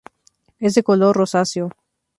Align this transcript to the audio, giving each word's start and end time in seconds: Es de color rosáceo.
Es 0.57 0.73
de 0.73 0.81
color 0.81 1.15
rosáceo. 1.15 1.69